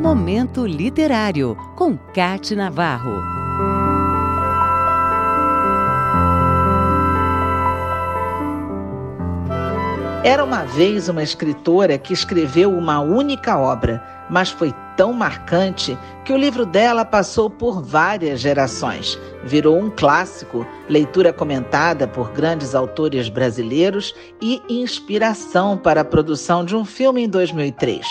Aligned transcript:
Momento 0.00 0.64
Literário, 0.66 1.54
com 1.76 1.94
Cate 1.94 2.56
Navarro. 2.56 3.39
Era 10.22 10.44
uma 10.44 10.64
vez 10.64 11.08
uma 11.08 11.22
escritora 11.22 11.96
que 11.96 12.12
escreveu 12.12 12.70
uma 12.76 13.00
única 13.00 13.56
obra, 13.58 14.04
mas 14.28 14.50
foi 14.50 14.70
tão 14.94 15.14
marcante 15.14 15.96
que 16.26 16.32
o 16.32 16.36
livro 16.36 16.66
dela 16.66 17.06
passou 17.06 17.48
por 17.48 17.82
várias 17.82 18.38
gerações. 18.38 19.18
Virou 19.44 19.78
um 19.78 19.88
clássico, 19.88 20.66
leitura 20.90 21.32
comentada 21.32 22.06
por 22.06 22.32
grandes 22.32 22.74
autores 22.74 23.30
brasileiros 23.30 24.14
e 24.42 24.60
inspiração 24.68 25.78
para 25.78 26.02
a 26.02 26.04
produção 26.04 26.66
de 26.66 26.76
um 26.76 26.84
filme 26.84 27.22
em 27.24 27.28
2003. 27.28 28.06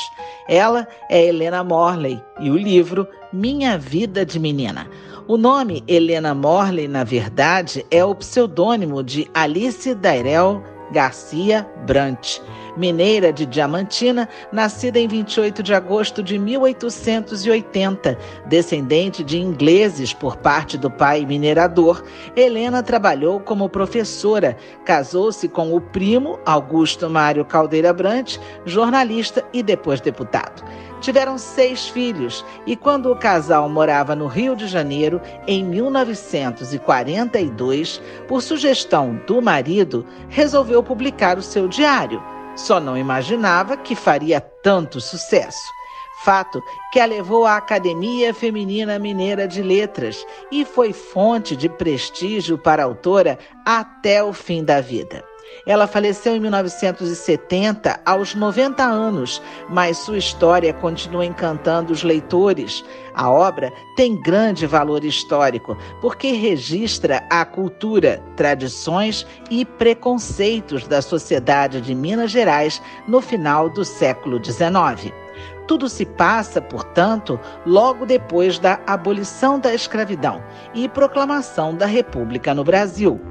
Ela 0.47 0.87
é 1.11 1.23
Helena 1.23 1.63
Morley 1.63 2.19
e 2.39 2.49
o 2.49 2.57
livro 2.57 3.07
Minha 3.31 3.77
Vida 3.77 4.25
de 4.25 4.39
Menina. 4.39 4.89
O 5.27 5.37
nome 5.37 5.83
Helena 5.87 6.33
Morley, 6.33 6.87
na 6.87 7.03
verdade, 7.03 7.85
é 7.91 8.03
o 8.03 8.15
pseudônimo 8.15 9.03
de 9.03 9.29
Alice 9.31 9.93
Dairel 9.93 10.63
Garcia 10.91 11.67
Brant, 11.85 12.41
mineira 12.79 13.33
de 13.33 13.45
Diamantina, 13.45 14.27
nascida 14.51 14.97
em 14.97 15.07
28 15.07 15.61
de 15.61 15.73
agosto 15.73 16.23
de 16.23 16.39
1880, 16.39 18.17
descendente 18.45 19.21
de 19.21 19.37
ingleses 19.37 20.13
por 20.13 20.37
parte 20.37 20.77
do 20.77 20.89
pai 20.89 21.25
minerador. 21.25 22.01
Helena 22.35 22.81
trabalhou 22.81 23.41
como 23.41 23.67
professora, 23.67 24.55
casou-se 24.85 25.49
com 25.49 25.75
o 25.75 25.81
primo 25.81 26.39
Augusto 26.45 27.09
Mário 27.09 27.43
Caldeira 27.43 27.91
Brant, 27.91 28.37
jornalista 28.65 29.43
e 29.51 29.61
depois 29.61 29.99
deputado. 29.99 30.63
Tiveram 31.01 31.37
seis 31.37 31.87
filhos 31.87 32.45
e, 32.65 32.75
quando 32.75 33.11
o 33.11 33.15
casal 33.15 33.69
morava 33.69 34.15
no 34.15 34.25
Rio 34.27 34.55
de 34.55 34.67
Janeiro, 34.67 35.21
em 35.47 35.63
1942, 35.63 38.01
por 38.27 38.41
sugestão 38.41 39.17
do 39.25 39.41
marido, 39.41 40.05
resolveu 40.27 40.83
publicar 40.83 41.37
o 41.37 41.41
seu 41.41 41.69
diário. 41.69 42.21
Só 42.55 42.79
não 42.79 42.97
imaginava 42.97 43.77
que 43.77 43.95
faria 43.95 44.41
tanto 44.41 44.99
sucesso. 44.99 45.67
Fato 46.23 46.61
que 46.91 46.99
a 46.99 47.05
levou 47.05 47.45
à 47.45 47.55
Academia 47.55 48.33
Feminina 48.33 48.99
Mineira 48.99 49.47
de 49.47 49.61
Letras 49.61 50.25
e 50.51 50.65
foi 50.65 50.91
fonte 50.91 51.55
de 51.55 51.69
prestígio 51.69 52.57
para 52.57 52.83
a 52.83 52.85
autora 52.85 53.39
até 53.65 54.21
o 54.21 54.33
fim 54.33 54.63
da 54.63 54.81
vida. 54.81 55.28
Ela 55.65 55.87
faleceu 55.87 56.35
em 56.35 56.39
1970, 56.39 57.99
aos 58.05 58.33
90 58.33 58.83
anos, 58.83 59.41
mas 59.69 59.97
sua 59.97 60.17
história 60.17 60.73
continua 60.73 61.25
encantando 61.25 61.93
os 61.93 62.03
leitores. 62.03 62.83
A 63.13 63.29
obra 63.29 63.71
tem 63.95 64.19
grande 64.21 64.65
valor 64.65 65.03
histórico, 65.03 65.77
porque 66.01 66.31
registra 66.31 67.23
a 67.29 67.43
cultura, 67.45 68.23
tradições 68.35 69.25
e 69.49 69.65
preconceitos 69.65 70.87
da 70.87 71.01
sociedade 71.01 71.81
de 71.81 71.93
Minas 71.93 72.31
Gerais 72.31 72.81
no 73.07 73.21
final 73.21 73.69
do 73.69 73.83
século 73.83 74.43
XIX. 74.43 75.13
Tudo 75.69 75.87
se 75.87 76.03
passa, 76.03 76.59
portanto, 76.59 77.39
logo 77.63 78.03
depois 78.03 78.57
da 78.57 78.79
abolição 78.87 79.59
da 79.59 79.71
escravidão 79.71 80.41
e 80.73 80.89
proclamação 80.89 81.75
da 81.75 81.85
República 81.85 82.55
no 82.55 82.63
Brasil. 82.63 83.21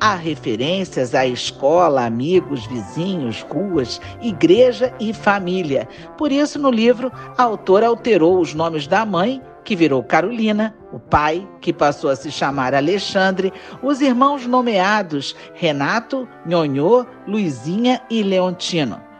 Há 0.00 0.16
referências 0.16 1.14
à 1.14 1.24
escola, 1.24 2.04
amigos, 2.04 2.66
vizinhos, 2.66 3.46
ruas, 3.48 4.00
igreja 4.20 4.92
e 4.98 5.14
família. 5.14 5.88
Por 6.18 6.32
isso, 6.32 6.58
no 6.58 6.68
livro, 6.68 7.12
a 7.38 7.44
autora 7.44 7.86
alterou 7.86 8.40
os 8.40 8.54
nomes 8.54 8.88
da 8.88 9.06
mãe 9.06 9.40
que 9.62 9.76
virou 9.76 10.02
Carolina, 10.02 10.74
o 10.92 10.98
pai, 10.98 11.48
que 11.60 11.72
passou 11.72 12.10
a 12.10 12.16
se 12.16 12.32
chamar 12.32 12.74
Alexandre, 12.74 13.52
os 13.80 14.00
irmãos 14.00 14.48
nomeados 14.48 15.36
Renato, 15.54 16.28
Nhonhô, 16.44 17.06
Luizinha 17.24 18.02
e 18.10 18.20
Leontino. 18.24 19.13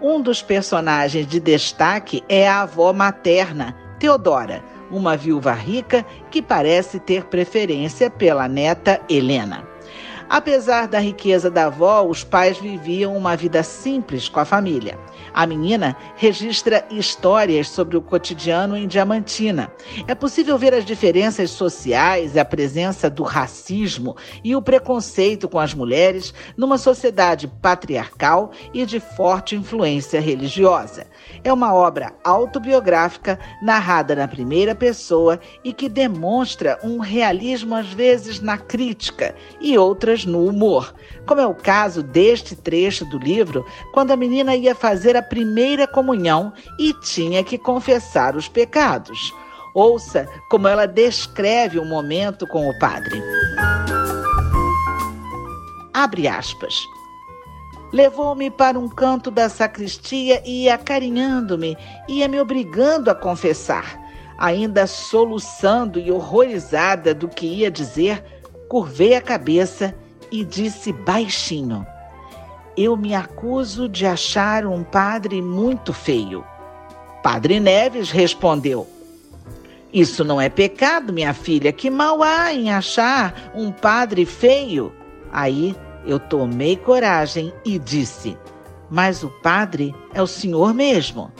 Um 0.00 0.20
dos 0.20 0.40
personagens 0.40 1.26
de 1.26 1.40
destaque 1.40 2.22
é 2.28 2.48
a 2.48 2.62
avó 2.62 2.92
materna, 2.92 3.74
Teodora, 3.98 4.62
uma 4.92 5.16
viúva 5.16 5.52
rica 5.52 6.06
que 6.30 6.40
parece 6.40 7.00
ter 7.00 7.24
preferência 7.24 8.08
pela 8.08 8.46
neta 8.46 9.00
Helena. 9.08 9.66
Apesar 10.28 10.86
da 10.86 10.98
riqueza 10.98 11.50
da 11.50 11.66
avó, 11.66 12.02
os 12.02 12.22
pais 12.22 12.58
viviam 12.58 13.16
uma 13.16 13.34
vida 13.34 13.62
simples 13.62 14.28
com 14.28 14.38
a 14.38 14.44
família. 14.44 14.98
A 15.32 15.46
menina 15.46 15.96
registra 16.16 16.84
histórias 16.90 17.68
sobre 17.68 17.96
o 17.96 18.02
cotidiano 18.02 18.76
em 18.76 18.86
Diamantina. 18.86 19.72
É 20.06 20.14
possível 20.14 20.58
ver 20.58 20.74
as 20.74 20.84
diferenças 20.84 21.50
sociais, 21.50 22.36
a 22.36 22.44
presença 22.44 23.08
do 23.08 23.22
racismo 23.22 24.16
e 24.44 24.54
o 24.54 24.60
preconceito 24.60 25.48
com 25.48 25.58
as 25.58 25.72
mulheres 25.72 26.34
numa 26.56 26.76
sociedade 26.76 27.48
patriarcal 27.62 28.50
e 28.74 28.84
de 28.84 29.00
forte 29.00 29.56
influência 29.56 30.20
religiosa. 30.20 31.06
É 31.42 31.52
uma 31.52 31.74
obra 31.74 32.12
autobiográfica 32.22 33.38
narrada 33.62 34.14
na 34.14 34.28
primeira 34.28 34.74
pessoa 34.74 35.40
e 35.64 35.72
que 35.72 35.88
demonstra 35.88 36.78
um 36.82 36.98
realismo 36.98 37.74
às 37.74 37.92
vezes 37.92 38.40
na 38.40 38.58
crítica 38.58 39.34
e 39.60 39.78
outras 39.78 40.17
no 40.24 40.46
humor, 40.46 40.94
como 41.26 41.40
é 41.40 41.46
o 41.46 41.54
caso 41.54 42.02
deste 42.02 42.56
trecho 42.56 43.04
do 43.04 43.18
livro, 43.18 43.64
quando 43.92 44.10
a 44.10 44.16
menina 44.16 44.54
ia 44.54 44.74
fazer 44.74 45.16
a 45.16 45.22
primeira 45.22 45.86
comunhão 45.86 46.52
e 46.78 46.92
tinha 46.94 47.42
que 47.44 47.58
confessar 47.58 48.36
os 48.36 48.48
pecados. 48.48 49.32
Ouça 49.74 50.28
como 50.50 50.66
ela 50.66 50.86
descreve 50.86 51.78
o 51.78 51.84
momento 51.84 52.46
com 52.46 52.68
o 52.68 52.78
padre. 52.78 53.22
Abre 55.92 56.28
aspas. 56.28 56.74
Levou-me 57.92 58.50
para 58.50 58.78
um 58.78 58.88
canto 58.88 59.30
da 59.30 59.48
sacristia 59.48 60.42
e, 60.44 60.68
acarinhando-me, 60.68 61.76
ia 62.06 62.28
me 62.28 62.40
obrigando 62.40 63.10
a 63.10 63.14
confessar. 63.14 63.98
Ainda 64.38 64.86
soluçando 64.86 65.98
e 65.98 66.12
horrorizada 66.12 67.14
do 67.14 67.28
que 67.28 67.46
ia 67.46 67.70
dizer, 67.70 68.22
curvei 68.68 69.14
a 69.14 69.22
cabeça 69.22 69.94
e 70.30 70.44
disse 70.44 70.92
baixinho: 70.92 71.86
Eu 72.76 72.96
me 72.96 73.14
acuso 73.14 73.88
de 73.88 74.06
achar 74.06 74.66
um 74.66 74.82
padre 74.82 75.42
muito 75.42 75.92
feio. 75.92 76.44
Padre 77.22 77.60
Neves 77.60 78.10
respondeu: 78.10 78.86
Isso 79.92 80.24
não 80.24 80.40
é 80.40 80.48
pecado, 80.48 81.12
minha 81.12 81.34
filha. 81.34 81.72
Que 81.72 81.90
mal 81.90 82.22
há 82.22 82.52
em 82.52 82.72
achar 82.72 83.52
um 83.54 83.70
padre 83.70 84.24
feio? 84.24 84.92
Aí 85.32 85.74
eu 86.06 86.18
tomei 86.18 86.76
coragem 86.76 87.52
e 87.64 87.78
disse: 87.78 88.36
Mas 88.88 89.22
o 89.22 89.28
padre 89.42 89.94
é 90.14 90.22
o 90.22 90.26
senhor 90.26 90.72
mesmo. 90.72 91.30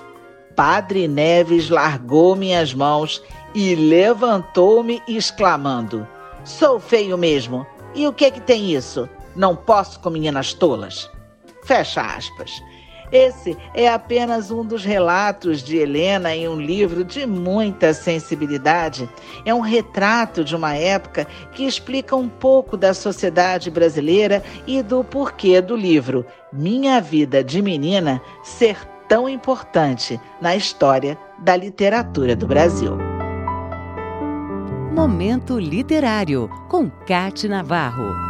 Padre 0.55 1.07
Neves 1.07 1.71
largou 1.71 2.35
minhas 2.35 2.75
mãos 2.75 3.23
e 3.55 3.75
levantou-me, 3.75 5.01
exclamando: 5.07 6.07
Sou 6.45 6.81
feio 6.81 7.17
mesmo. 7.17 7.67
E 7.95 8.07
o 8.07 8.13
que 8.13 8.27
é 8.27 8.31
que 8.31 8.41
tem 8.41 8.73
isso? 8.73 9.09
Não 9.35 9.55
posso 9.55 10.01
com 10.01 10.11
meninas 10.11 10.53
tolas. 10.53 11.11
Fecha 11.65 12.01
aspas. 12.01 12.63
Esse 13.11 13.57
é 13.75 13.89
apenas 13.89 14.51
um 14.51 14.65
dos 14.65 14.85
relatos 14.85 15.63
de 15.63 15.79
Helena 15.79 16.35
em 16.35 16.47
um 16.47 16.61
livro 16.61 17.03
de 17.03 17.27
muita 17.27 17.95
sensibilidade. 17.95 19.09
É 19.47 19.55
um 19.55 19.61
retrato 19.61 20.45
de 20.45 20.55
uma 20.55 20.75
época 20.75 21.27
que 21.53 21.65
explica 21.65 22.15
um 22.15 22.29
pouco 22.29 22.77
da 22.77 22.93
sociedade 22.93 23.71
brasileira 23.71 24.43
e 24.67 24.83
do 24.83 25.03
porquê 25.03 25.61
do 25.61 25.75
livro 25.75 26.25
Minha 26.53 27.01
Vida 27.01 27.43
de 27.43 27.63
Menina 27.63 28.21
ser 28.43 28.77
tão 29.09 29.27
importante 29.27 30.21
na 30.41 30.55
história 30.55 31.19
da 31.39 31.57
literatura 31.57 32.37
do 32.37 32.47
Brasil. 32.47 33.08
Momento 34.93 35.59
Literário, 35.59 36.49
com 36.69 36.91
Cate 36.91 37.47
Navarro. 37.47 38.28